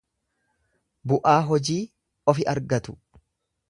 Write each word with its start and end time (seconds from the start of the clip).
Bu'aa 1.13 1.37
hojii 1.51 1.79
ofi 2.35 2.51
argatu. 2.57 3.01